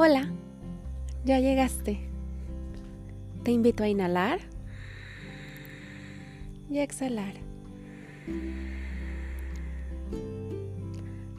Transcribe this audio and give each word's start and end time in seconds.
Hola, 0.00 0.30
ya 1.24 1.40
llegaste. 1.40 1.98
Te 3.42 3.50
invito 3.50 3.82
a 3.82 3.88
inhalar 3.88 4.38
y 6.70 6.78
a 6.78 6.84
exhalar. 6.84 7.34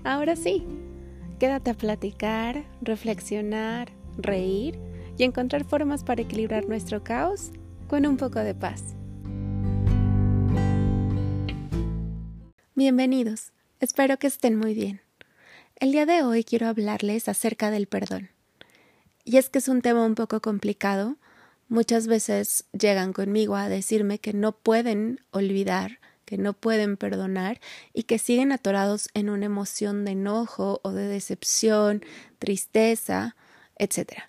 Ahora 0.03 0.35
sí, 0.35 0.65
quédate 1.39 1.71
a 1.71 1.73
platicar, 1.73 2.65
reflexionar, 2.81 3.93
reír 4.17 4.77
y 5.17 5.23
encontrar 5.23 5.63
formas 5.63 6.03
para 6.03 6.23
equilibrar 6.23 6.67
nuestro 6.67 7.01
caos 7.01 7.51
con 7.87 8.05
un 8.05 8.17
poco 8.17 8.39
de 8.39 8.55
paz. 8.55 8.93
Bienvenidos, 12.75 13.53
espero 13.79 14.19
que 14.19 14.27
estén 14.27 14.57
muy 14.57 14.73
bien. 14.73 14.99
El 15.77 15.93
día 15.93 16.05
de 16.05 16.23
hoy 16.23 16.43
quiero 16.43 16.67
hablarles 16.67 17.29
acerca 17.29 17.71
del 17.71 17.87
perdón. 17.87 18.31
Y 19.23 19.37
es 19.37 19.49
que 19.49 19.59
es 19.59 19.67
un 19.67 19.81
tema 19.81 20.05
un 20.05 20.15
poco 20.15 20.41
complicado. 20.41 21.17
Muchas 21.67 22.07
veces 22.07 22.65
llegan 22.71 23.13
conmigo 23.13 23.55
a 23.55 23.69
decirme 23.69 24.19
que 24.19 24.33
no 24.33 24.53
pueden 24.53 25.21
olvidar, 25.31 25.99
que 26.25 26.37
no 26.37 26.53
pueden 26.53 26.97
perdonar 26.97 27.59
y 27.93 28.03
que 28.03 28.19
siguen 28.19 28.51
atorados 28.51 29.09
en 29.13 29.29
una 29.29 29.45
emoción 29.45 30.05
de 30.05 30.11
enojo 30.11 30.79
o 30.83 30.91
de 30.91 31.07
decepción, 31.07 32.03
tristeza, 32.39 33.35
etc. 33.77 34.23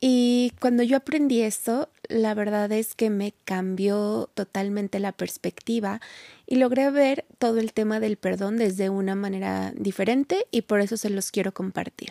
Y 0.00 0.52
cuando 0.60 0.82
yo 0.82 0.96
aprendí 0.96 1.42
esto, 1.42 1.90
la 2.08 2.34
verdad 2.34 2.72
es 2.72 2.94
que 2.94 3.10
me 3.10 3.34
cambió 3.44 4.30
totalmente 4.34 4.98
la 4.98 5.12
perspectiva 5.12 6.00
y 6.46 6.56
logré 6.56 6.90
ver 6.90 7.26
todo 7.38 7.58
el 7.58 7.72
tema 7.72 8.00
del 8.00 8.16
perdón 8.16 8.56
desde 8.56 8.88
una 8.88 9.14
manera 9.14 9.72
diferente 9.76 10.46
y 10.50 10.62
por 10.62 10.80
eso 10.80 10.96
se 10.96 11.10
los 11.10 11.30
quiero 11.30 11.52
compartir. 11.52 12.10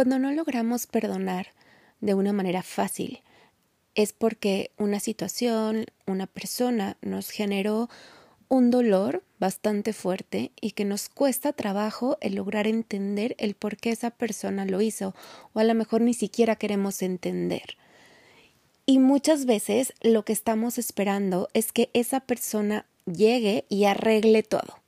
Cuando 0.00 0.18
no 0.18 0.32
logramos 0.32 0.86
perdonar 0.86 1.48
de 2.00 2.14
una 2.14 2.32
manera 2.32 2.62
fácil, 2.62 3.20
es 3.94 4.14
porque 4.14 4.70
una 4.78 4.98
situación, 4.98 5.84
una 6.06 6.26
persona 6.26 6.96
nos 7.02 7.28
generó 7.28 7.90
un 8.48 8.70
dolor 8.70 9.22
bastante 9.38 9.92
fuerte 9.92 10.52
y 10.58 10.70
que 10.70 10.86
nos 10.86 11.10
cuesta 11.10 11.52
trabajo 11.52 12.16
el 12.22 12.36
lograr 12.36 12.66
entender 12.66 13.34
el 13.36 13.54
por 13.54 13.76
qué 13.76 13.90
esa 13.90 14.08
persona 14.08 14.64
lo 14.64 14.80
hizo 14.80 15.14
o 15.52 15.58
a 15.58 15.64
lo 15.64 15.74
mejor 15.74 16.00
ni 16.00 16.14
siquiera 16.14 16.56
queremos 16.56 17.02
entender. 17.02 17.76
Y 18.86 19.00
muchas 19.00 19.44
veces 19.44 19.92
lo 20.00 20.24
que 20.24 20.32
estamos 20.32 20.78
esperando 20.78 21.50
es 21.52 21.72
que 21.72 21.90
esa 21.92 22.20
persona 22.20 22.86
llegue 23.04 23.66
y 23.68 23.84
arregle 23.84 24.44
todo 24.44 24.80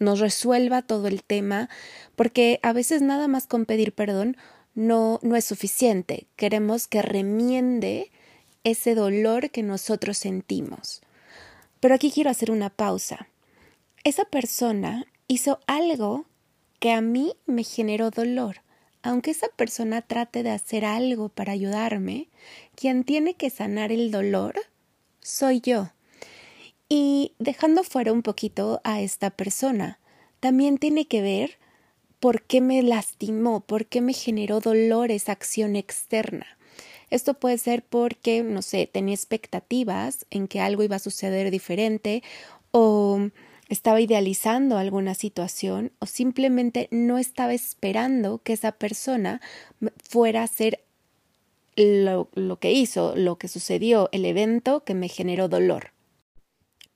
nos 0.00 0.18
resuelva 0.18 0.82
todo 0.82 1.06
el 1.06 1.22
tema, 1.22 1.68
porque 2.16 2.58
a 2.62 2.72
veces 2.72 3.02
nada 3.02 3.28
más 3.28 3.46
con 3.46 3.66
pedir 3.66 3.92
perdón 3.92 4.36
no, 4.74 5.20
no 5.22 5.36
es 5.36 5.44
suficiente. 5.44 6.26
Queremos 6.34 6.88
que 6.88 7.02
remiende 7.02 8.10
ese 8.64 8.94
dolor 8.94 9.50
que 9.50 9.62
nosotros 9.62 10.18
sentimos. 10.18 11.02
Pero 11.78 11.94
aquí 11.94 12.10
quiero 12.10 12.30
hacer 12.30 12.50
una 12.50 12.70
pausa. 12.70 13.28
Esa 14.04 14.24
persona 14.24 15.06
hizo 15.28 15.60
algo 15.66 16.26
que 16.78 16.92
a 16.92 17.00
mí 17.00 17.34
me 17.46 17.62
generó 17.62 18.10
dolor. 18.10 18.62
Aunque 19.02 19.30
esa 19.30 19.48
persona 19.48 20.02
trate 20.02 20.42
de 20.42 20.50
hacer 20.50 20.84
algo 20.84 21.28
para 21.30 21.52
ayudarme, 21.52 22.28
quien 22.74 23.04
tiene 23.04 23.34
que 23.34 23.48
sanar 23.48 23.92
el 23.92 24.10
dolor 24.10 24.60
soy 25.20 25.60
yo. 25.60 25.90
Y 26.92 27.34
dejando 27.38 27.84
fuera 27.84 28.12
un 28.12 28.22
poquito 28.22 28.80
a 28.82 29.00
esta 29.00 29.30
persona, 29.30 30.00
también 30.40 30.76
tiene 30.76 31.06
que 31.06 31.22
ver 31.22 31.58
por 32.18 32.42
qué 32.42 32.60
me 32.60 32.82
lastimó, 32.82 33.60
por 33.60 33.86
qué 33.86 34.00
me 34.00 34.12
generó 34.12 34.58
dolor 34.58 35.12
esa 35.12 35.30
acción 35.30 35.76
externa. 35.76 36.58
Esto 37.08 37.34
puede 37.34 37.58
ser 37.58 37.84
porque, 37.84 38.42
no 38.42 38.60
sé, 38.60 38.88
tenía 38.92 39.14
expectativas 39.14 40.26
en 40.30 40.48
que 40.48 40.60
algo 40.60 40.82
iba 40.82 40.96
a 40.96 40.98
suceder 40.98 41.52
diferente 41.52 42.24
o 42.72 43.30
estaba 43.68 44.00
idealizando 44.00 44.76
alguna 44.76 45.14
situación 45.14 45.92
o 46.00 46.06
simplemente 46.06 46.88
no 46.90 47.18
estaba 47.18 47.54
esperando 47.54 48.38
que 48.38 48.52
esa 48.52 48.72
persona 48.72 49.40
fuera 50.02 50.42
a 50.42 50.50
lo, 51.76 52.28
lo 52.34 52.58
que 52.58 52.72
hizo, 52.72 53.14
lo 53.14 53.38
que 53.38 53.46
sucedió, 53.46 54.08
el 54.10 54.24
evento 54.24 54.82
que 54.82 54.94
me 54.94 55.06
generó 55.08 55.48
dolor. 55.48 55.92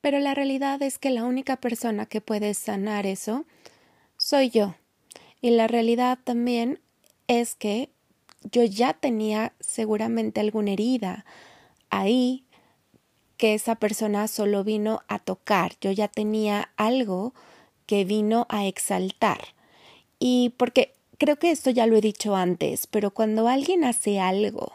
Pero 0.05 0.19
la 0.19 0.35
realidad 0.35 0.83
es 0.83 0.99
que 0.99 1.09
la 1.09 1.23
única 1.23 1.55
persona 1.55 2.05
que 2.05 2.21
puede 2.21 2.53
sanar 2.53 3.07
eso 3.07 3.43
soy 4.17 4.51
yo. 4.51 4.75
Y 5.41 5.49
la 5.49 5.65
realidad 5.67 6.19
también 6.23 6.79
es 7.27 7.55
que 7.55 7.89
yo 8.43 8.63
ya 8.63 8.93
tenía 8.93 9.53
seguramente 9.59 10.41
alguna 10.41 10.73
herida 10.73 11.25
ahí 11.89 12.45
que 13.37 13.55
esa 13.55 13.73
persona 13.77 14.27
solo 14.27 14.63
vino 14.63 15.01
a 15.07 15.17
tocar. 15.17 15.73
Yo 15.81 15.91
ya 15.91 16.07
tenía 16.07 16.69
algo 16.77 17.33
que 17.87 18.05
vino 18.05 18.45
a 18.49 18.67
exaltar. 18.67 19.55
Y 20.19 20.53
porque 20.57 20.93
creo 21.17 21.39
que 21.39 21.49
esto 21.49 21.71
ya 21.71 21.87
lo 21.87 21.97
he 21.97 22.01
dicho 22.01 22.35
antes, 22.35 22.85
pero 22.85 23.09
cuando 23.09 23.47
alguien 23.47 23.83
hace 23.83 24.19
algo 24.19 24.71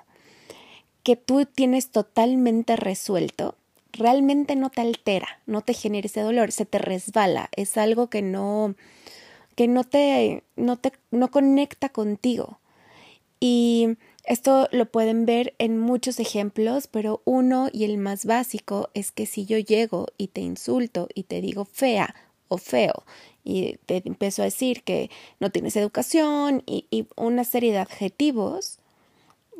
que 1.04 1.14
tú 1.14 1.46
tienes 1.46 1.92
totalmente 1.92 2.74
resuelto, 2.74 3.54
realmente 3.92 4.56
no 4.56 4.70
te 4.70 4.80
altera, 4.80 5.40
no 5.46 5.62
te 5.62 5.74
genera 5.74 6.06
ese 6.06 6.20
dolor, 6.20 6.52
se 6.52 6.66
te 6.66 6.78
resbala, 6.78 7.50
es 7.56 7.76
algo 7.76 8.08
que 8.08 8.22
no 8.22 8.74
que 9.56 9.68
no 9.68 9.84
te 9.84 10.44
no 10.56 10.76
te 10.76 10.92
no 11.10 11.30
conecta 11.30 11.88
contigo. 11.90 12.60
Y 13.40 13.96
esto 14.24 14.68
lo 14.70 14.86
pueden 14.86 15.24
ver 15.26 15.54
en 15.58 15.78
muchos 15.78 16.20
ejemplos, 16.20 16.86
pero 16.86 17.22
uno 17.24 17.68
y 17.72 17.84
el 17.84 17.96
más 17.96 18.26
básico 18.26 18.90
es 18.94 19.12
que 19.12 19.26
si 19.26 19.46
yo 19.46 19.58
llego 19.58 20.08
y 20.18 20.28
te 20.28 20.42
insulto 20.42 21.08
y 21.14 21.24
te 21.24 21.40
digo 21.40 21.64
fea 21.64 22.14
o 22.48 22.58
feo 22.58 23.04
y 23.44 23.76
te 23.86 24.02
empiezo 24.04 24.42
a 24.42 24.46
decir 24.46 24.82
que 24.82 25.10
no 25.40 25.50
tienes 25.50 25.76
educación 25.76 26.62
y, 26.66 26.86
y 26.90 27.06
una 27.16 27.44
serie 27.44 27.72
de 27.72 27.78
adjetivos, 27.78 28.78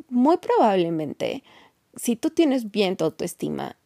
muy 0.09 0.37
probablemente 0.37 1.43
si 1.95 2.15
tú 2.15 2.29
tienes 2.29 2.71
bien 2.71 2.97
tu 2.97 3.05
autoestima 3.05 3.77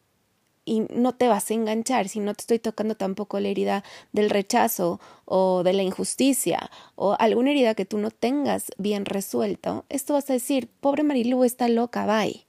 y 0.65 0.81
no 0.93 1.13
te 1.13 1.27
vas 1.27 1.49
a 1.49 1.53
enganchar 1.53 2.09
si 2.09 2.19
no 2.19 2.33
te 2.33 2.41
estoy 2.41 2.59
tocando 2.59 2.95
tampoco 2.95 3.39
la 3.39 3.47
herida 3.49 3.83
del 4.11 4.29
rechazo 4.29 4.99
o 5.25 5.63
de 5.63 5.73
la 5.73 5.83
injusticia 5.83 6.71
o 6.95 7.15
alguna 7.19 7.51
herida 7.51 7.75
que 7.75 7.85
tú 7.85 7.97
no 7.97 8.11
tengas 8.11 8.71
bien 8.77 9.05
resuelto, 9.05 9.85
esto 9.89 10.13
vas 10.13 10.29
a 10.29 10.33
decir, 10.33 10.67
pobre 10.81 11.03
Marilu 11.03 11.43
está 11.43 11.67
loca, 11.69 12.05
bye. 12.05 12.45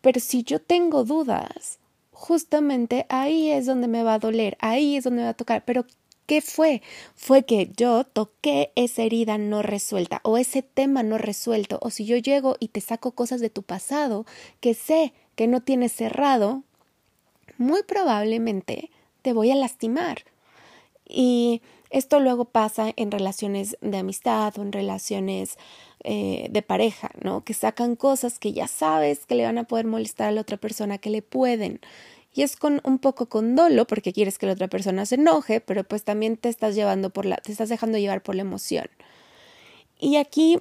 Pero 0.00 0.20
si 0.20 0.44
yo 0.44 0.60
tengo 0.60 1.04
dudas, 1.04 1.78
justamente 2.12 3.06
ahí 3.08 3.50
es 3.50 3.66
donde 3.66 3.88
me 3.88 4.02
va 4.02 4.14
a 4.14 4.18
doler, 4.18 4.56
ahí 4.60 4.96
es 4.96 5.04
donde 5.04 5.18
me 5.18 5.24
va 5.24 5.30
a 5.30 5.34
tocar, 5.34 5.64
pero 5.64 5.84
¿Qué 6.26 6.40
fue? 6.40 6.80
Fue 7.14 7.44
que 7.44 7.70
yo 7.76 8.04
toqué 8.04 8.72
esa 8.76 9.02
herida 9.02 9.36
no 9.36 9.60
resuelta 9.60 10.20
o 10.22 10.38
ese 10.38 10.62
tema 10.62 11.02
no 11.02 11.18
resuelto 11.18 11.78
o 11.82 11.90
si 11.90 12.06
yo 12.06 12.16
llego 12.16 12.56
y 12.60 12.68
te 12.68 12.80
saco 12.80 13.10
cosas 13.10 13.42
de 13.42 13.50
tu 13.50 13.62
pasado 13.62 14.24
que 14.60 14.72
sé 14.72 15.12
que 15.36 15.46
no 15.48 15.60
tienes 15.60 15.92
cerrado, 15.92 16.62
muy 17.58 17.82
probablemente 17.82 18.90
te 19.22 19.32
voy 19.32 19.50
a 19.50 19.56
lastimar. 19.56 20.24
Y 21.06 21.62
esto 21.90 22.18
luego 22.18 22.46
pasa 22.46 22.92
en 22.96 23.10
relaciones 23.10 23.76
de 23.80 23.98
amistad 23.98 24.58
o 24.58 24.62
en 24.62 24.72
relaciones 24.72 25.58
eh, 26.02 26.48
de 26.50 26.62
pareja, 26.62 27.10
¿no? 27.22 27.44
Que 27.44 27.54
sacan 27.54 27.94
cosas 27.94 28.38
que 28.38 28.52
ya 28.52 28.66
sabes 28.66 29.26
que 29.26 29.34
le 29.34 29.44
van 29.44 29.58
a 29.58 29.64
poder 29.64 29.86
molestar 29.86 30.28
a 30.28 30.32
la 30.32 30.40
otra 30.40 30.56
persona, 30.56 30.98
que 30.98 31.10
le 31.10 31.22
pueden. 31.22 31.80
Y 32.34 32.42
es 32.42 32.56
con 32.56 32.80
un 32.84 32.98
poco 32.98 33.26
con 33.26 33.54
dolo 33.54 33.86
porque 33.86 34.12
quieres 34.12 34.38
que 34.38 34.46
la 34.46 34.54
otra 34.54 34.68
persona 34.68 35.06
se 35.06 35.14
enoje, 35.14 35.60
pero 35.60 35.84
pues 35.84 36.02
también 36.02 36.36
te 36.36 36.48
estás 36.48 36.74
llevando 36.74 37.10
por 37.10 37.26
la, 37.26 37.36
te 37.36 37.52
estás 37.52 37.68
dejando 37.68 37.96
llevar 37.96 38.22
por 38.22 38.34
la 38.34 38.42
emoción. 38.42 38.88
Y 40.00 40.16
aquí 40.16 40.58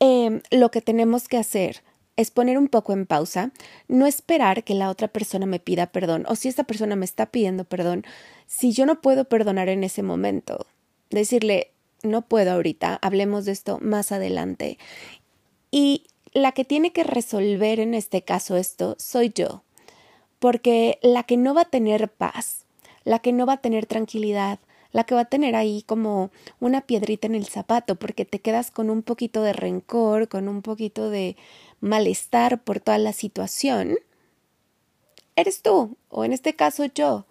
eh, 0.00 0.42
lo 0.50 0.70
que 0.72 0.80
tenemos 0.80 1.28
que 1.28 1.36
hacer 1.36 1.82
es 2.16 2.30
poner 2.30 2.58
un 2.58 2.68
poco 2.68 2.92
en 2.92 3.06
pausa, 3.06 3.52
no 3.88 4.06
esperar 4.06 4.64
que 4.64 4.74
la 4.74 4.90
otra 4.90 5.08
persona 5.08 5.46
me 5.46 5.60
pida 5.60 5.86
perdón 5.86 6.24
o 6.28 6.36
si 6.36 6.48
esta 6.48 6.64
persona 6.64 6.96
me 6.96 7.04
está 7.04 7.26
pidiendo 7.26 7.64
perdón, 7.64 8.04
si 8.46 8.72
yo 8.72 8.86
no 8.86 9.00
puedo 9.00 9.24
perdonar 9.24 9.68
en 9.68 9.84
ese 9.84 10.02
momento, 10.02 10.66
decirle, 11.10 11.70
no 12.02 12.22
puedo 12.22 12.52
ahorita, 12.52 12.98
hablemos 13.00 13.44
de 13.44 13.52
esto 13.52 13.78
más 13.80 14.12
adelante. 14.12 14.78
Y 15.70 16.04
la 16.32 16.52
que 16.52 16.64
tiene 16.64 16.92
que 16.92 17.04
resolver 17.04 17.80
en 17.80 17.94
este 17.94 18.22
caso 18.22 18.56
esto 18.56 18.96
soy 18.98 19.32
yo, 19.34 19.62
porque 20.38 20.98
la 21.02 21.22
que 21.22 21.36
no 21.36 21.54
va 21.54 21.62
a 21.62 21.70
tener 21.70 22.10
paz, 22.10 22.64
la 23.04 23.20
que 23.20 23.32
no 23.32 23.46
va 23.46 23.54
a 23.54 23.60
tener 23.60 23.86
tranquilidad, 23.86 24.58
la 24.92 25.04
que 25.04 25.14
va 25.14 25.22
a 25.22 25.24
tener 25.26 25.56
ahí 25.56 25.82
como 25.86 26.30
una 26.60 26.82
piedrita 26.82 27.26
en 27.26 27.34
el 27.34 27.46
zapato, 27.46 27.96
porque 27.96 28.24
te 28.24 28.40
quedas 28.40 28.70
con 28.70 28.90
un 28.90 29.02
poquito 29.02 29.42
de 29.42 29.52
rencor, 29.52 30.28
con 30.28 30.48
un 30.48 30.62
poquito 30.62 31.10
de 31.10 31.36
malestar 31.80 32.62
por 32.62 32.80
toda 32.80 32.98
la 32.98 33.12
situación, 33.12 33.96
eres 35.36 35.62
tú, 35.62 35.96
o 36.08 36.24
en 36.24 36.32
este 36.32 36.54
caso 36.54 36.84
yo. 36.86 37.26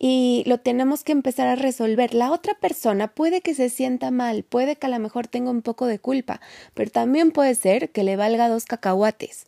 y 0.00 0.44
lo 0.46 0.58
tenemos 0.60 1.02
que 1.04 1.12
empezar 1.12 1.48
a 1.48 1.56
resolver. 1.56 2.14
La 2.14 2.30
otra 2.32 2.54
persona 2.54 3.08
puede 3.08 3.40
que 3.40 3.54
se 3.54 3.68
sienta 3.68 4.10
mal, 4.12 4.44
puede 4.44 4.76
que 4.76 4.86
a 4.86 4.90
lo 4.90 4.98
mejor 5.00 5.26
tenga 5.26 5.50
un 5.50 5.62
poco 5.62 5.86
de 5.86 5.98
culpa, 5.98 6.40
pero 6.74 6.90
también 6.90 7.32
puede 7.32 7.54
ser 7.56 7.90
que 7.90 8.04
le 8.04 8.16
valga 8.16 8.48
dos 8.48 8.64
cacahuates. 8.64 9.46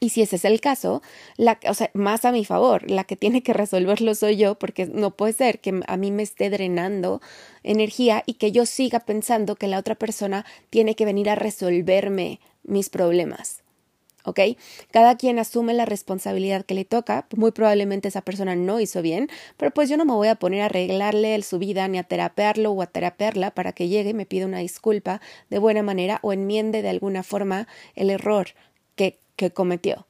Y 0.00 0.10
si 0.10 0.22
ese 0.22 0.36
es 0.36 0.44
el 0.44 0.60
caso, 0.60 1.02
la, 1.36 1.58
o 1.68 1.74
sea, 1.74 1.90
más 1.94 2.24
a 2.24 2.32
mi 2.32 2.44
favor, 2.44 2.90
la 2.90 3.04
que 3.04 3.16
tiene 3.16 3.42
que 3.42 3.52
resolverlo 3.54 4.14
soy 4.14 4.36
yo, 4.36 4.56
porque 4.56 4.86
no 4.86 5.12
puede 5.12 5.32
ser 5.32 5.60
que 5.60 5.80
a 5.86 5.96
mí 5.96 6.10
me 6.10 6.22
esté 6.22 6.50
drenando 6.50 7.22
energía 7.62 8.22
y 8.26 8.34
que 8.34 8.52
yo 8.52 8.66
siga 8.66 9.00
pensando 9.00 9.56
que 9.56 9.68
la 9.68 9.78
otra 9.78 9.94
persona 9.94 10.44
tiene 10.70 10.94
que 10.94 11.06
venir 11.06 11.30
a 11.30 11.36
resolverme 11.36 12.40
mis 12.64 12.90
problemas. 12.90 13.64
¿ok? 14.24 14.40
Cada 14.90 15.16
quien 15.16 15.38
asume 15.38 15.74
la 15.74 15.84
responsabilidad 15.84 16.64
que 16.64 16.74
le 16.74 16.84
toca, 16.84 17.26
muy 17.36 17.52
probablemente 17.52 18.08
esa 18.08 18.22
persona 18.22 18.56
no 18.56 18.80
hizo 18.80 19.02
bien, 19.02 19.28
pero 19.56 19.70
pues 19.70 19.88
yo 19.88 19.96
no 19.96 20.04
me 20.04 20.14
voy 20.14 20.28
a 20.28 20.34
poner 20.34 20.62
a 20.62 20.66
arreglarle 20.66 21.40
su 21.42 21.58
vida 21.58 21.86
ni 21.88 21.98
a 21.98 22.04
terapearlo 22.04 22.72
o 22.72 22.82
a 22.82 22.86
terapearla 22.86 23.52
para 23.52 23.72
que 23.72 23.88
llegue 23.88 24.10
y 24.10 24.14
me 24.14 24.26
pida 24.26 24.46
una 24.46 24.58
disculpa 24.58 25.20
de 25.50 25.58
buena 25.58 25.82
manera 25.82 26.18
o 26.22 26.32
enmiende 26.32 26.82
de 26.82 26.88
alguna 26.88 27.22
forma 27.22 27.68
el 27.94 28.10
error 28.10 28.48
que, 28.96 29.18
que 29.36 29.50
cometió. 29.50 30.06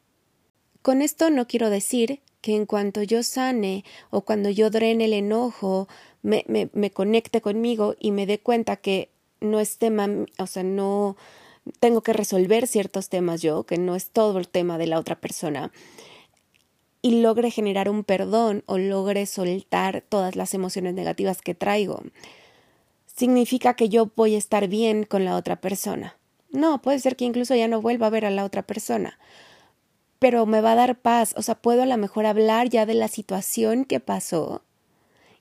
Con 0.82 1.02
esto 1.02 1.30
no 1.30 1.46
quiero 1.46 1.70
decir 1.70 2.20
que 2.40 2.54
en 2.54 2.66
cuanto 2.66 3.02
yo 3.02 3.22
sane 3.22 3.84
o 4.10 4.20
cuando 4.20 4.50
yo 4.50 4.68
drene 4.68 5.06
el 5.06 5.14
enojo, 5.14 5.88
me, 6.22 6.44
me, 6.46 6.90
conecte 6.90 7.40
conmigo 7.40 7.96
y 7.98 8.10
me 8.10 8.26
dé 8.26 8.38
cuenta 8.38 8.76
que 8.76 9.10
no 9.40 9.60
es 9.60 9.78
tema, 9.78 10.08
o 10.38 10.46
sea, 10.46 10.62
no, 10.62 11.16
tengo 11.80 12.02
que 12.02 12.12
resolver 12.12 12.66
ciertos 12.66 13.08
temas 13.08 13.40
yo, 13.40 13.64
que 13.64 13.78
no 13.78 13.94
es 13.94 14.10
todo 14.10 14.38
el 14.38 14.48
tema 14.48 14.78
de 14.78 14.86
la 14.86 14.98
otra 14.98 15.20
persona, 15.20 15.72
y 17.02 17.20
logre 17.20 17.50
generar 17.50 17.88
un 17.88 18.04
perdón 18.04 18.62
o 18.66 18.78
logre 18.78 19.26
soltar 19.26 20.02
todas 20.08 20.36
las 20.36 20.54
emociones 20.54 20.94
negativas 20.94 21.42
que 21.42 21.54
traigo, 21.54 22.02
significa 23.06 23.74
que 23.74 23.88
yo 23.88 24.10
voy 24.16 24.34
a 24.34 24.38
estar 24.38 24.68
bien 24.68 25.04
con 25.04 25.24
la 25.24 25.36
otra 25.36 25.60
persona. 25.60 26.16
No, 26.54 26.80
puede 26.80 27.00
ser 27.00 27.16
que 27.16 27.24
incluso 27.24 27.56
ya 27.56 27.66
no 27.66 27.82
vuelva 27.82 28.06
a 28.06 28.10
ver 28.10 28.24
a 28.24 28.30
la 28.30 28.44
otra 28.44 28.62
persona, 28.62 29.18
pero 30.20 30.46
me 30.46 30.60
va 30.60 30.72
a 30.72 30.76
dar 30.76 30.96
paz, 30.96 31.34
o 31.36 31.42
sea, 31.42 31.56
puedo 31.56 31.82
a 31.82 31.86
lo 31.86 31.96
mejor 31.96 32.26
hablar 32.26 32.68
ya 32.68 32.86
de 32.86 32.94
la 32.94 33.08
situación 33.08 33.84
que 33.84 33.98
pasó 33.98 34.62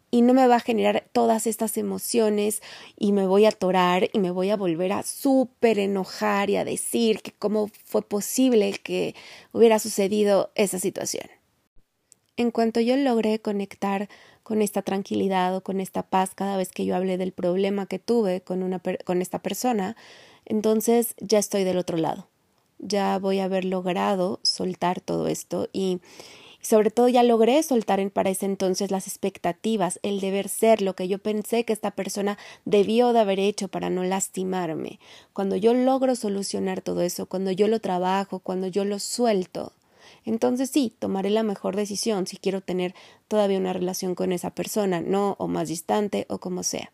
y 0.09 0.23
no 0.23 0.33
me 0.33 0.47
va 0.47 0.55
a 0.55 0.59
generar 0.59 1.05
todas 1.11 1.45
estas 1.45 1.77
emociones 1.77 2.63
y 2.97 3.11
me 3.11 3.27
voy 3.27 3.45
a 3.45 3.49
atorar 3.49 4.09
y 4.11 4.17
me 4.17 4.31
voy 4.31 4.49
a 4.49 4.57
volver 4.57 4.91
a 4.91 5.03
súper 5.03 5.77
enojar 5.77 6.49
y 6.49 6.55
a 6.55 6.65
decir 6.65 7.21
que 7.21 7.31
cómo 7.31 7.69
fue 7.85 8.01
posible 8.01 8.73
que 8.81 9.13
hubiera 9.51 9.77
sucedido 9.77 10.51
esa 10.55 10.79
situación. 10.79 11.29
En 12.37 12.49
cuanto 12.49 12.79
yo 12.79 12.97
logré 12.97 13.37
conectar 13.37 14.09
con 14.41 14.63
esta 14.63 14.81
tranquilidad 14.81 15.55
o 15.55 15.61
con 15.61 15.79
esta 15.79 16.01
paz 16.01 16.31
cada 16.33 16.57
vez 16.57 16.69
que 16.69 16.85
yo 16.85 16.95
hablé 16.95 17.17
del 17.19 17.33
problema 17.33 17.85
que 17.85 17.99
tuve 17.99 18.41
con, 18.41 18.63
una 18.63 18.81
con 19.05 19.21
esta 19.21 19.43
persona, 19.43 19.95
entonces 20.45 21.15
ya 21.19 21.39
estoy 21.39 21.63
del 21.63 21.77
otro 21.77 21.97
lado. 21.97 22.27
Ya 22.79 23.17
voy 23.19 23.39
a 23.39 23.45
haber 23.45 23.65
logrado 23.65 24.39
soltar 24.43 24.99
todo 25.01 25.27
esto 25.27 25.69
y, 25.71 25.99
sobre 26.63 26.91
todo 26.91 27.09
ya 27.09 27.23
logré 27.23 27.61
soltar 27.61 27.99
en 27.99 28.09
para 28.09 28.29
ese 28.29 28.45
entonces 28.45 28.89
las 28.89 29.07
expectativas, 29.07 29.99
el 30.01 30.21
deber 30.21 30.47
ser, 30.47 30.81
lo 30.81 30.95
que 30.95 31.09
yo 31.09 31.19
pensé 31.19 31.65
que 31.65 31.73
esta 31.73 31.91
persona 31.91 32.37
debió 32.63 33.11
de 33.11 33.19
haber 33.19 33.39
hecho 33.39 33.67
para 33.67 33.89
no 33.89 34.03
lastimarme. 34.05 34.99
Cuando 35.33 35.57
yo 35.57 35.73
logro 35.73 36.15
solucionar 36.15 36.81
todo 36.81 37.01
eso, 37.01 37.25
cuando 37.25 37.51
yo 37.51 37.67
lo 37.67 37.81
trabajo, 37.81 38.39
cuando 38.39 38.67
yo 38.67 38.85
lo 38.85 38.99
suelto, 38.99 39.73
entonces 40.25 40.69
sí, 40.69 40.93
tomaré 40.99 41.29
la 41.29 41.43
mejor 41.43 41.75
decisión 41.75 42.27
si 42.27 42.37
quiero 42.37 42.61
tener 42.61 42.95
todavía 43.27 43.57
una 43.57 43.73
relación 43.73 44.15
con 44.15 44.31
esa 44.31 44.51
persona, 44.51 45.01
no 45.01 45.35
o 45.39 45.49
más 45.49 45.67
distante 45.67 46.25
o 46.29 46.37
como 46.37 46.63
sea. 46.63 46.91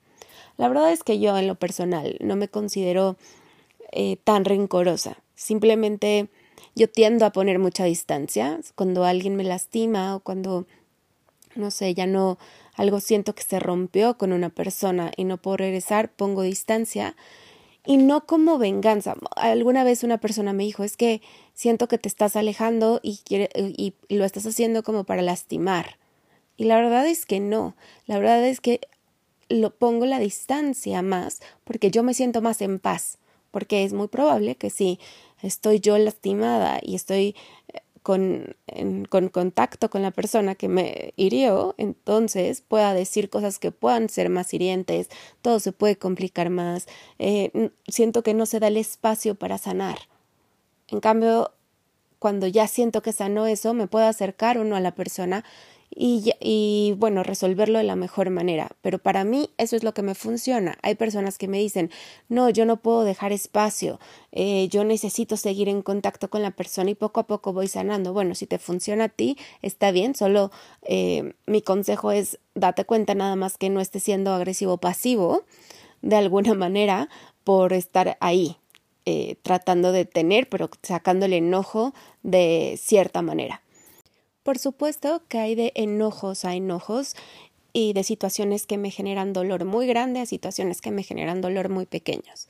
La 0.57 0.68
verdad 0.68 0.92
es 0.92 1.04
que 1.04 1.19
yo 1.19 1.38
en 1.38 1.48
lo 1.48 1.56
personal 1.56 2.18
no 2.22 2.36
me 2.36 2.48
considero 2.48 3.18
eh, 3.92 4.18
tan 4.24 4.46
rencorosa. 4.46 5.18
Simplemente 5.36 6.30
yo 6.76 6.90
tiendo 6.90 7.26
a 7.26 7.32
poner 7.32 7.60
mucha 7.60 7.86
distancia 7.86 8.60
cuando 8.76 9.06
alguien 9.06 9.36
me 9.36 9.44
lastima 9.44 10.16
o 10.16 10.20
cuando, 10.20 10.66
no 11.56 11.72
sé, 11.72 11.94
ya 11.94 12.06
no, 12.06 12.38
algo 12.76 13.00
siento 13.00 13.36
que 13.36 13.44
se 13.44 13.60
rompió 13.60 14.18
con 14.18 14.32
una 14.32 14.50
persona 14.50 15.12
y 15.16 15.24
no 15.24 15.38
puedo 15.38 15.58
regresar, 15.58 16.12
pongo 16.12 16.42
distancia 16.42 17.16
y 17.86 17.98
no 17.98 18.26
como 18.26 18.58
venganza. 18.58 19.16
Alguna 19.36 19.84
vez 19.84 20.04
una 20.04 20.20
persona 20.20 20.54
me 20.54 20.64
dijo, 20.64 20.84
es 20.84 20.98
que 20.98 21.22
siento 21.54 21.88
que 21.88 21.98
te 21.98 22.10
estás 22.10 22.36
alejando 22.36 23.00
y, 23.04 23.20
quiere, 23.26 23.50
y 23.56 23.94
lo 24.10 24.26
estás 24.26 24.46
haciendo 24.46 24.84
como 24.84 25.04
para 25.04 25.22
lastimar. 25.22 25.98
Y 26.58 26.66
la 26.66 26.76
verdad 26.76 27.08
es 27.08 27.26
que 27.26 27.40
no, 27.40 27.76
la 28.06 28.20
verdad 28.20 28.46
es 28.46 28.60
que 28.60 28.82
lo 29.50 29.72
pongo 29.76 30.06
la 30.06 30.20
distancia 30.20 31.02
más 31.02 31.42
porque 31.64 31.92
yo 31.92 32.04
me 32.04 32.14
siento 32.14 32.42
más 32.42 32.62
en 32.62 32.80
paz, 32.80 33.18
porque 33.51 33.84
es 33.84 33.94
muy 33.94 34.07
probable 34.07 34.56
que 34.56 34.69
si 34.69 35.00
estoy 35.42 35.80
yo 35.80 35.98
lastimada 35.98 36.80
y 36.81 36.96
estoy 36.96 37.36
eh, 37.74 37.80
con, 38.04 38.56
con 39.10 39.30
contacto 39.30 39.90
con 39.90 40.01
la 40.01 40.12
persona 40.12 40.56
que 40.56 40.68
me 40.68 41.13
hirió, 41.16 41.75
entonces 41.78 42.62
pueda 42.62 42.94
decir 42.94 43.30
cosas 43.30 43.60
que 43.60 43.72
puedan 43.72 44.10
ser 44.10 44.30
más 44.30 44.54
hirientes, 44.54 45.10
todo 45.42 45.60
se 45.60 45.72
puede 45.72 45.98
complicar 45.98 46.50
más, 46.50 46.88
eh, 47.19 47.72
siento 47.88 48.24
que 48.24 48.34
no 48.34 48.46
se 48.46 48.60
da 48.60 48.68
el 48.68 48.78
espacio 48.78 49.36
para 49.36 49.57
sanar. 49.57 50.00
En 50.88 51.02
cambio, 51.02 51.52
cuando 52.19 52.48
ya 52.48 52.68
siento 52.68 53.02
que 53.02 53.13
sanó 53.13 53.48
eso, 53.48 53.74
me 53.74 53.88
puedo 53.88 54.06
acercar 54.06 54.60
uno 54.60 54.75
a 54.75 54.81
la 54.81 54.94
persona 54.94 55.44
y, 55.92 56.34
y, 56.40 56.94
bueno, 56.98 57.24
resolverlo 57.24 57.80
de 57.80 57.84
la 57.84 57.96
mejor 57.96 58.30
manera. 58.30 58.72
Pero 58.82 59.00
para 59.00 59.24
mí 59.24 59.50
eso 59.58 59.76
es 59.76 59.84
lo 59.84 59.94
que 59.94 60.02
me 60.02 60.16
funciona. 60.16 60.78
Hay 60.82 60.96
personas 60.96 61.38
que 61.38 61.48
me 61.48 61.58
dicen, 61.58 61.90
no, 62.28 62.50
yo 62.50 62.66
no 62.66 62.78
puedo 62.78 63.04
dejar 63.04 63.32
espacio, 63.32 64.00
eh, 64.32 64.68
yo 64.70 64.84
necesito 64.84 65.36
seguir 65.38 65.68
en 65.70 65.82
contacto 65.82 66.30
con 66.30 66.42
la 66.42 66.52
persona 66.52 66.92
y 66.92 66.96
poco 66.96 67.20
a 67.20 67.28
poco 67.28 67.54
voy 67.54 67.68
sanando. 67.68 68.14
Bueno, 68.14 68.36
si 68.36 68.46
te 68.46 68.60
funciona 68.60 69.06
a 69.06 69.10
ti, 69.10 69.38
está 69.62 69.92
bien, 69.92 70.16
solo 70.16 70.52
eh, 70.84 71.34
mi 71.46 71.62
consejo 71.62 72.12
es 72.12 72.40
date 72.54 72.86
cuenta 72.86 73.16
nada 73.16 73.36
más 73.36 73.58
que 73.58 73.70
no 73.70 73.82
esté 73.82 74.00
siendo 74.00 74.34
agresivo 74.34 74.78
pasivo 74.78 75.44
de 76.02 76.16
alguna 76.16 76.54
manera 76.56 77.10
por 77.44 77.74
estar 77.74 78.18
ahí. 78.20 78.58
Eh, 79.06 79.38
tratando 79.42 79.92
de 79.92 80.06
tener, 80.06 80.48
pero 80.50 80.70
sacando 80.84 81.26
el 81.26 81.34
enojo 81.34 81.96
de 82.22 82.78
cierta 82.80 83.24
manera. 83.24 83.64
Por 84.44 84.58
supuesto 84.58 85.22
que 85.28 85.40
hay 85.40 85.56
de 85.56 85.72
enojos 85.76 86.46
a 86.46 86.56
enojos 86.56 87.16
y 87.74 87.94
de 87.94 88.04
situaciones 88.04 88.66
que 88.66 88.78
me 88.78 88.92
generan 88.92 89.34
dolor 89.34 89.66
muy 89.66 89.88
grande 89.88 90.20
a 90.20 90.26
situaciones 90.26 90.81
que 90.81 90.92
me 90.92 91.04
generan 91.04 91.42
dolor 91.42 91.69
muy 91.69 91.86
pequeños. 91.86 92.48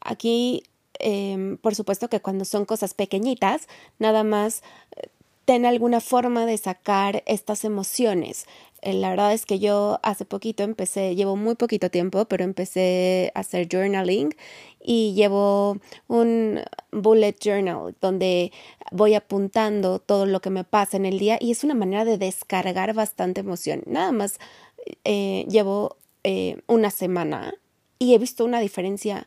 Aquí, 0.00 0.62
em, 0.98 1.56
por 1.58 1.74
supuesto 1.74 2.08
que 2.08 2.20
cuando 2.20 2.44
son 2.44 2.64
cosas 2.64 2.94
pequeñitas, 2.94 3.68
nada 3.98 4.22
más 4.24 4.62
eh, 4.96 5.08
ten 5.48 5.64
alguna 5.64 6.00
forma 6.02 6.44
de 6.44 6.58
sacar 6.58 7.22
estas 7.24 7.64
emociones. 7.64 8.44
Eh, 8.82 8.92
la 8.92 9.08
verdad 9.08 9.32
es 9.32 9.46
que 9.46 9.58
yo 9.58 9.98
hace 10.02 10.26
poquito 10.26 10.62
empecé, 10.62 11.14
llevo 11.14 11.36
muy 11.36 11.54
poquito 11.54 11.90
tiempo, 11.90 12.26
pero 12.26 12.44
empecé 12.44 13.32
a 13.34 13.40
hacer 13.40 13.66
journaling 13.66 14.36
y 14.78 15.14
llevo 15.14 15.78
un 16.06 16.60
bullet 16.92 17.34
journal 17.40 17.96
donde 17.98 18.52
voy 18.92 19.14
apuntando 19.14 20.00
todo 20.00 20.26
lo 20.26 20.40
que 20.40 20.50
me 20.50 20.64
pasa 20.64 20.98
en 20.98 21.06
el 21.06 21.18
día 21.18 21.38
y 21.40 21.50
es 21.50 21.64
una 21.64 21.74
manera 21.74 22.04
de 22.04 22.18
descargar 22.18 22.92
bastante 22.92 23.40
emoción. 23.40 23.82
Nada 23.86 24.12
más 24.12 24.38
eh, 25.04 25.46
llevo 25.48 25.96
eh, 26.24 26.60
una 26.66 26.90
semana 26.90 27.54
y 27.98 28.12
he 28.12 28.18
visto 28.18 28.44
una 28.44 28.60
diferencia 28.60 29.26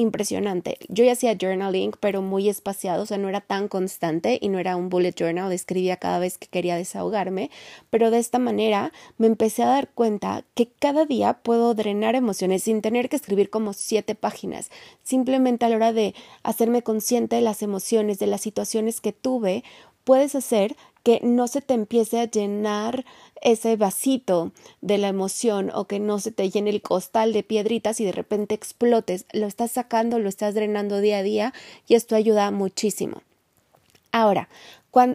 impresionante. 0.00 0.78
Yo 0.88 1.04
ya 1.04 1.12
hacía 1.12 1.36
journaling, 1.40 1.92
pero 2.00 2.22
muy 2.22 2.48
espaciado, 2.48 3.02
o 3.02 3.06
sea, 3.06 3.18
no 3.18 3.28
era 3.28 3.40
tan 3.40 3.68
constante 3.68 4.38
y 4.40 4.48
no 4.48 4.58
era 4.58 4.76
un 4.76 4.88
bullet 4.88 5.14
journal, 5.14 5.52
escribía 5.52 5.96
cada 5.96 6.18
vez 6.18 6.38
que 6.38 6.48
quería 6.48 6.76
desahogarme, 6.76 7.50
pero 7.90 8.10
de 8.10 8.18
esta 8.18 8.38
manera 8.38 8.92
me 9.18 9.26
empecé 9.26 9.62
a 9.62 9.68
dar 9.68 9.88
cuenta 9.88 10.44
que 10.54 10.70
cada 10.78 11.04
día 11.04 11.34
puedo 11.42 11.74
drenar 11.74 12.14
emociones 12.14 12.64
sin 12.64 12.82
tener 12.82 13.08
que 13.08 13.16
escribir 13.16 13.50
como 13.50 13.72
siete 13.72 14.14
páginas. 14.14 14.70
Simplemente 15.02 15.64
a 15.64 15.68
la 15.68 15.76
hora 15.76 15.92
de 15.92 16.14
hacerme 16.42 16.82
consciente 16.82 17.36
de 17.36 17.42
las 17.42 17.62
emociones, 17.62 18.18
de 18.18 18.26
las 18.26 18.40
situaciones 18.40 19.00
que 19.00 19.12
tuve, 19.12 19.64
puedes 20.10 20.34
hacer 20.34 20.74
que 21.04 21.20
no 21.22 21.46
se 21.46 21.60
te 21.60 21.72
empiece 21.72 22.18
a 22.18 22.28
llenar 22.28 23.04
ese 23.42 23.76
vasito 23.76 24.50
de 24.80 24.98
la 24.98 25.06
emoción 25.06 25.70
o 25.72 25.84
que 25.84 26.00
no 26.00 26.18
se 26.18 26.32
te 26.32 26.50
llene 26.50 26.70
el 26.70 26.82
costal 26.82 27.32
de 27.32 27.44
piedritas 27.44 28.00
y 28.00 28.04
de 28.04 28.10
repente 28.10 28.56
explotes. 28.56 29.24
Lo 29.32 29.46
estás 29.46 29.70
sacando, 29.70 30.18
lo 30.18 30.28
estás 30.28 30.56
drenando 30.56 31.00
día 31.00 31.18
a 31.18 31.22
día 31.22 31.54
y 31.86 31.94
esto 31.94 32.16
ayuda 32.16 32.50
muchísimo. 32.50 33.22
Ahora, 34.10 34.48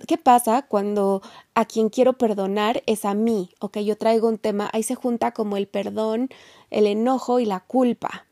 ¿qué 0.08 0.18
pasa 0.18 0.62
cuando 0.62 1.22
a 1.56 1.66
quien 1.66 1.90
quiero 1.90 2.14
perdonar 2.14 2.82
es 2.86 3.04
a 3.04 3.14
mí? 3.14 3.50
O 3.60 3.68
que 3.68 3.84
yo 3.84 3.98
traigo 3.98 4.30
un 4.30 4.38
tema, 4.38 4.70
ahí 4.72 4.84
se 4.84 4.96
junta 4.96 5.34
como 5.34 5.58
el 5.58 5.68
perdón, 5.68 6.30
el 6.72 6.88
enojo 6.88 7.42
y 7.42 7.46
la 7.46 7.60
culpa. 7.60 8.26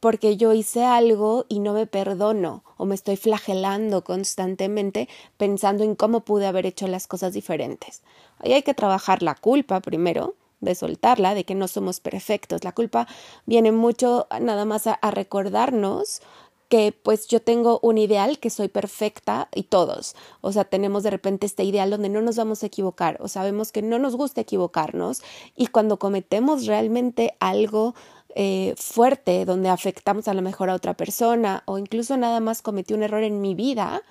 Porque 0.00 0.36
yo 0.36 0.52
hice 0.52 0.84
algo 0.84 1.46
y 1.48 1.60
no 1.60 1.72
me 1.72 1.86
perdono 1.86 2.64
o 2.76 2.84
me 2.84 2.94
estoy 2.94 3.16
flagelando 3.16 4.04
constantemente 4.04 5.08
pensando 5.36 5.84
en 5.84 5.94
cómo 5.94 6.20
pude 6.20 6.46
haber 6.46 6.66
hecho 6.66 6.86
las 6.88 7.06
cosas 7.06 7.32
diferentes. 7.32 8.02
Ahí 8.38 8.52
hay 8.52 8.62
que 8.62 8.74
trabajar 8.74 9.22
la 9.22 9.34
culpa 9.34 9.80
primero, 9.80 10.34
de 10.60 10.74
soltarla, 10.74 11.34
de 11.34 11.44
que 11.44 11.54
no 11.54 11.68
somos 11.68 12.00
perfectos. 12.00 12.64
La 12.64 12.72
culpa 12.72 13.06
viene 13.46 13.70
mucho 13.70 14.26
nada 14.40 14.64
más 14.64 14.86
a, 14.86 14.94
a 14.94 15.10
recordarnos 15.10 16.20
que 16.68 16.92
pues 16.92 17.26
yo 17.28 17.40
tengo 17.40 17.80
un 17.82 17.98
ideal 17.98 18.38
que 18.38 18.50
soy 18.50 18.68
perfecta 18.68 19.48
y 19.54 19.64
todos, 19.64 20.14
o 20.42 20.52
sea, 20.52 20.64
tenemos 20.64 21.02
de 21.02 21.10
repente 21.10 21.46
este 21.46 21.64
ideal 21.64 21.90
donde 21.90 22.10
no 22.10 22.20
nos 22.20 22.36
vamos 22.36 22.62
a 22.62 22.66
equivocar 22.66 23.16
o 23.20 23.28
sabemos 23.28 23.72
que 23.72 23.80
no 23.80 23.98
nos 23.98 24.16
gusta 24.16 24.42
equivocarnos 24.42 25.22
y 25.56 25.68
cuando 25.68 25.98
cometemos 25.98 26.66
realmente 26.66 27.34
algo 27.40 27.94
eh, 28.34 28.74
fuerte 28.76 29.44
donde 29.44 29.68
afectamos 29.68 30.28
a 30.28 30.34
lo 30.34 30.42
mejor 30.42 30.70
a 30.70 30.74
otra 30.74 30.94
persona 30.94 31.62
o 31.66 31.78
incluso 31.78 32.16
nada 32.16 32.40
más 32.40 32.62
cometí 32.62 32.94
un 32.94 33.02
error 33.02 33.22
en 33.22 33.40
mi 33.40 33.54
vida 33.54 34.02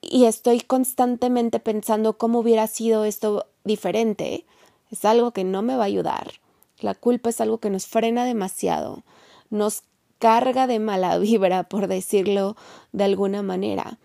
y 0.00 0.24
estoy 0.24 0.60
constantemente 0.60 1.60
pensando 1.60 2.18
cómo 2.18 2.40
hubiera 2.40 2.66
sido 2.66 3.04
esto 3.04 3.46
diferente, 3.64 4.44
es 4.90 5.04
algo 5.04 5.30
que 5.30 5.44
no 5.44 5.62
me 5.62 5.76
va 5.76 5.84
a 5.84 5.86
ayudar. 5.86 6.32
La 6.80 6.94
culpa 6.94 7.30
es 7.30 7.40
algo 7.40 7.58
que 7.58 7.70
nos 7.70 7.86
frena 7.86 8.24
demasiado, 8.24 9.04
nos 9.48 9.84
carga 10.18 10.66
de 10.66 10.80
mala 10.80 11.16
vibra, 11.18 11.62
por 11.64 11.86
decirlo 11.86 12.56
de 12.92 13.04
alguna 13.04 13.42
manera. 13.42 13.98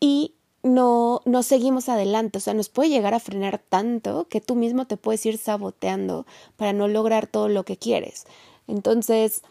Y 0.00 0.34
no, 0.64 1.20
no 1.26 1.42
seguimos 1.42 1.88
adelante, 1.88 2.38
o 2.38 2.40
sea, 2.40 2.54
nos 2.54 2.70
puede 2.70 2.88
llegar 2.88 3.14
a 3.14 3.20
frenar 3.20 3.58
tanto 3.58 4.26
que 4.28 4.40
tú 4.40 4.54
mismo 4.56 4.86
te 4.86 4.96
puedes 4.96 5.24
ir 5.26 5.38
saboteando 5.38 6.26
para 6.56 6.72
no 6.72 6.88
lograr 6.88 7.26
todo 7.26 7.48
lo 7.48 7.64
que 7.64 7.76
quieres. 7.76 8.24
Entonces, 8.66 9.42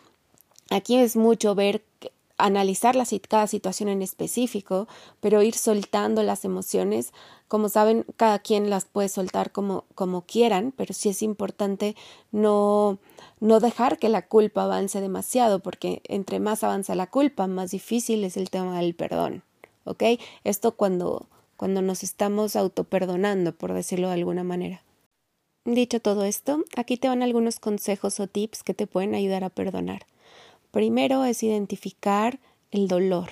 aquí 0.71 0.97
es 0.97 1.15
mucho 1.15 1.53
ver, 1.53 1.83
analizar 2.39 2.95
la, 2.95 3.05
cada 3.29 3.45
situación 3.45 3.89
en 3.89 4.01
específico, 4.01 4.87
pero 5.19 5.43
ir 5.43 5.53
soltando 5.53 6.23
las 6.23 6.45
emociones. 6.45 7.13
Como 7.47 7.69
saben, 7.69 8.05
cada 8.17 8.39
quien 8.39 8.71
las 8.71 8.85
puede 8.85 9.07
soltar 9.07 9.51
como, 9.51 9.85
como 9.93 10.23
quieran, 10.23 10.73
pero 10.75 10.95
sí 10.95 11.09
es 11.09 11.21
importante 11.21 11.95
no, 12.31 12.97
no 13.39 13.59
dejar 13.59 13.99
que 13.99 14.09
la 14.09 14.27
culpa 14.27 14.63
avance 14.63 14.99
demasiado, 14.99 15.59
porque 15.59 16.01
entre 16.05 16.39
más 16.39 16.63
avanza 16.63 16.95
la 16.95 17.05
culpa, 17.07 17.45
más 17.45 17.69
difícil 17.69 18.23
es 18.23 18.35
el 18.35 18.49
tema 18.49 18.79
del 18.79 18.95
perdón. 18.95 19.43
¿Ok? 19.85 20.03
Esto 20.43 20.73
cuando, 20.73 21.27
cuando 21.57 21.81
nos 21.81 22.03
estamos 22.03 22.55
autoperdonando, 22.55 23.53
por 23.53 23.73
decirlo 23.73 24.07
de 24.07 24.15
alguna 24.15 24.43
manera. 24.43 24.83
Dicho 25.65 26.01
todo 26.01 26.25
esto, 26.25 26.63
aquí 26.75 26.97
te 26.97 27.07
van 27.07 27.23
algunos 27.23 27.59
consejos 27.59 28.19
o 28.19 28.27
tips 28.27 28.63
que 28.63 28.73
te 28.73 28.85
pueden 28.85 29.15
ayudar 29.15 29.45
a 29.45 29.49
perdonar. 29.49 30.05
Primero 30.71 31.23
es 31.23 31.41
identificar 31.41 32.39
el 32.71 32.87
dolor. 32.87 33.29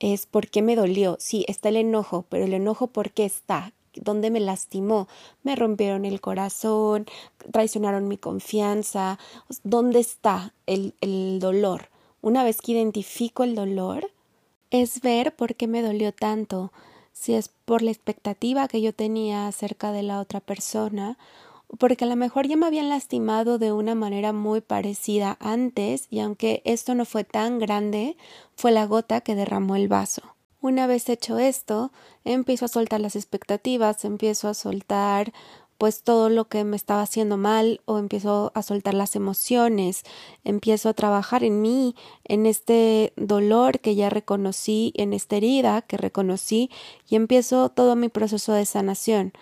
Es 0.00 0.26
por 0.26 0.48
qué 0.48 0.62
me 0.62 0.74
dolió. 0.74 1.16
Sí, 1.20 1.44
está 1.46 1.68
el 1.68 1.76
enojo, 1.76 2.24
pero 2.28 2.44
el 2.44 2.54
enojo 2.54 2.88
por 2.88 3.12
qué 3.12 3.24
está. 3.24 3.72
¿Dónde 3.94 4.30
me 4.30 4.40
lastimó? 4.40 5.06
Me 5.44 5.54
rompieron 5.54 6.04
el 6.04 6.20
corazón, 6.20 7.06
traicionaron 7.52 8.08
mi 8.08 8.16
confianza. 8.16 9.18
¿Dónde 9.62 10.00
está 10.00 10.52
el, 10.66 10.94
el 11.00 11.38
dolor? 11.38 11.90
Una 12.20 12.42
vez 12.42 12.60
que 12.60 12.72
identifico 12.72 13.44
el 13.44 13.54
dolor, 13.54 14.10
es 14.82 15.02
ver 15.02 15.36
por 15.36 15.54
qué 15.54 15.68
me 15.68 15.82
dolió 15.82 16.12
tanto, 16.12 16.72
si 17.12 17.34
es 17.34 17.48
por 17.48 17.80
la 17.80 17.92
expectativa 17.92 18.66
que 18.66 18.82
yo 18.82 18.92
tenía 18.92 19.46
acerca 19.46 19.92
de 19.92 20.02
la 20.02 20.18
otra 20.18 20.40
persona, 20.40 21.16
o 21.68 21.76
porque 21.76 22.04
a 22.04 22.08
lo 22.08 22.16
mejor 22.16 22.48
ya 22.48 22.56
me 22.56 22.66
habían 22.66 22.88
lastimado 22.88 23.58
de 23.58 23.70
una 23.70 23.94
manera 23.94 24.32
muy 24.32 24.60
parecida 24.60 25.36
antes 25.38 26.08
y 26.10 26.18
aunque 26.18 26.60
esto 26.64 26.96
no 26.96 27.04
fue 27.04 27.22
tan 27.22 27.60
grande, 27.60 28.16
fue 28.56 28.72
la 28.72 28.84
gota 28.86 29.20
que 29.20 29.36
derramó 29.36 29.76
el 29.76 29.86
vaso. 29.86 30.22
Una 30.60 30.88
vez 30.88 31.08
hecho 31.08 31.38
esto, 31.38 31.92
empiezo 32.24 32.64
a 32.64 32.68
soltar 32.68 33.00
las 33.00 33.14
expectativas, 33.14 34.04
empiezo 34.04 34.48
a 34.48 34.54
soltar 34.54 35.32
pues 35.78 36.02
todo 36.02 36.28
lo 36.28 36.48
que 36.48 36.64
me 36.64 36.76
estaba 36.76 37.02
haciendo 37.02 37.36
mal 37.36 37.80
o 37.84 37.98
empiezo 37.98 38.52
a 38.54 38.62
soltar 38.62 38.94
las 38.94 39.16
emociones, 39.16 40.04
empiezo 40.44 40.88
a 40.88 40.94
trabajar 40.94 41.44
en 41.44 41.60
mí, 41.62 41.94
en 42.24 42.46
este 42.46 43.12
dolor 43.16 43.80
que 43.80 43.94
ya 43.94 44.10
reconocí, 44.10 44.92
en 44.96 45.12
esta 45.12 45.36
herida 45.36 45.82
que 45.82 45.96
reconocí 45.96 46.70
y 47.08 47.16
empiezo 47.16 47.68
todo 47.68 47.96
mi 47.96 48.08
proceso 48.08 48.52
de 48.52 48.66
sanación. 48.66 49.32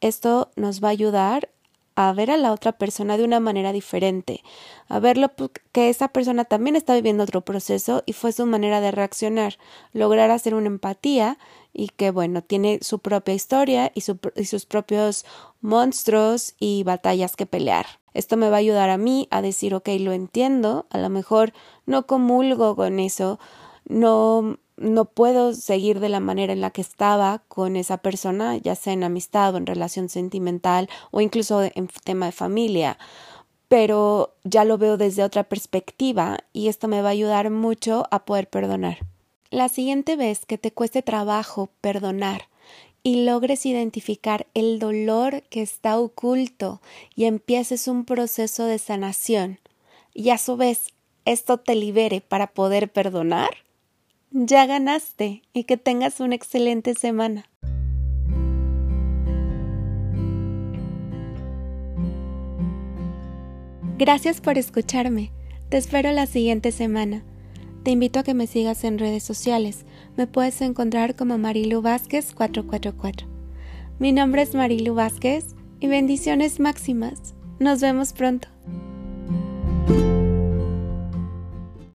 Esto 0.00 0.50
nos 0.56 0.82
va 0.82 0.88
a 0.88 0.92
ayudar 0.92 1.50
a 2.00 2.12
ver 2.12 2.30
a 2.30 2.36
la 2.36 2.52
otra 2.52 2.70
persona 2.70 3.16
de 3.16 3.24
una 3.24 3.40
manera 3.40 3.72
diferente, 3.72 4.44
a 4.86 5.00
verlo 5.00 5.32
que 5.72 5.88
esa 5.88 6.06
persona 6.06 6.44
también 6.44 6.76
está 6.76 6.94
viviendo 6.94 7.24
otro 7.24 7.40
proceso 7.40 8.04
y 8.06 8.12
fue 8.12 8.30
su 8.30 8.46
manera 8.46 8.80
de 8.80 8.92
reaccionar, 8.92 9.58
lograr 9.92 10.30
hacer 10.30 10.54
una 10.54 10.68
empatía 10.68 11.38
y 11.72 11.88
que 11.88 12.12
bueno, 12.12 12.40
tiene 12.40 12.78
su 12.82 13.00
propia 13.00 13.34
historia 13.34 13.90
y, 13.96 14.04
y 14.36 14.44
sus 14.44 14.64
propios 14.64 15.26
monstruos 15.60 16.54
y 16.60 16.84
batallas 16.84 17.34
que 17.34 17.46
pelear. 17.46 17.86
Esto 18.14 18.36
me 18.36 18.48
va 18.48 18.58
a 18.58 18.60
ayudar 18.60 18.90
a 18.90 18.96
mí 18.96 19.26
a 19.32 19.42
decir, 19.42 19.74
ok, 19.74 19.88
lo 19.98 20.12
entiendo, 20.12 20.86
a 20.90 20.98
lo 20.98 21.10
mejor 21.10 21.52
no 21.84 22.06
comulgo 22.06 22.76
con 22.76 23.00
eso, 23.00 23.40
no 23.88 24.60
no 24.78 25.06
puedo 25.06 25.54
seguir 25.54 26.00
de 26.00 26.08
la 26.08 26.20
manera 26.20 26.52
en 26.52 26.60
la 26.60 26.70
que 26.70 26.80
estaba 26.80 27.42
con 27.48 27.76
esa 27.76 27.98
persona, 27.98 28.56
ya 28.56 28.74
sea 28.74 28.92
en 28.92 29.04
amistad 29.04 29.54
o 29.54 29.58
en 29.58 29.66
relación 29.66 30.08
sentimental 30.08 30.88
o 31.10 31.20
incluso 31.20 31.62
en 31.62 31.88
tema 32.04 32.26
de 32.26 32.32
familia, 32.32 32.98
pero 33.68 34.34
ya 34.44 34.64
lo 34.64 34.78
veo 34.78 34.96
desde 34.96 35.22
otra 35.22 35.44
perspectiva 35.44 36.38
y 36.52 36.68
esto 36.68 36.88
me 36.88 37.02
va 37.02 37.08
a 37.08 37.12
ayudar 37.12 37.50
mucho 37.50 38.06
a 38.10 38.24
poder 38.24 38.48
perdonar. 38.48 38.98
La 39.50 39.68
siguiente 39.68 40.16
vez 40.16 40.46
que 40.46 40.58
te 40.58 40.72
cueste 40.72 41.02
trabajo 41.02 41.70
perdonar 41.80 42.48
y 43.02 43.24
logres 43.24 43.64
identificar 43.66 44.46
el 44.54 44.78
dolor 44.78 45.42
que 45.50 45.62
está 45.62 45.98
oculto 45.98 46.80
y 47.14 47.24
empieces 47.24 47.88
un 47.88 48.04
proceso 48.04 48.64
de 48.64 48.78
sanación 48.78 49.58
y 50.14 50.30
a 50.30 50.38
su 50.38 50.56
vez 50.56 50.88
esto 51.24 51.58
te 51.58 51.74
libere 51.74 52.20
para 52.20 52.48
poder 52.48 52.90
perdonar, 52.90 53.50
ya 54.46 54.66
ganaste 54.66 55.42
y 55.52 55.64
que 55.64 55.76
tengas 55.76 56.20
una 56.20 56.34
excelente 56.34 56.94
semana. 56.94 57.46
Gracias 63.98 64.40
por 64.40 64.58
escucharme. 64.58 65.32
Te 65.70 65.76
espero 65.76 66.12
la 66.12 66.26
siguiente 66.26 66.70
semana. 66.70 67.24
Te 67.82 67.90
invito 67.90 68.20
a 68.20 68.22
que 68.22 68.34
me 68.34 68.46
sigas 68.46 68.84
en 68.84 68.98
redes 68.98 69.24
sociales. 69.24 69.86
Me 70.16 70.28
puedes 70.28 70.60
encontrar 70.60 71.16
como 71.16 71.36
Marilu 71.36 71.82
Vázquez 71.82 72.32
444. 72.32 73.26
Mi 73.98 74.12
nombre 74.12 74.42
es 74.42 74.54
Marilu 74.54 74.94
Vázquez 74.94 75.56
y 75.80 75.88
bendiciones 75.88 76.60
máximas. 76.60 77.34
Nos 77.58 77.80
vemos 77.80 78.12
pronto. 78.12 78.48